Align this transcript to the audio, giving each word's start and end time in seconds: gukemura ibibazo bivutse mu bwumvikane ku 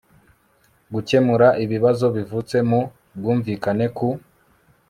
gukemura 0.93 1.47
ibibazo 1.63 2.05
bivutse 2.15 2.57
mu 2.69 2.81
bwumvikane 3.17 3.87
ku 3.97 4.07